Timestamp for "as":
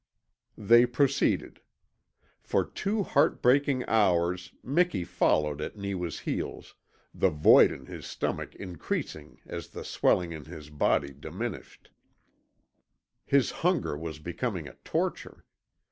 9.45-9.67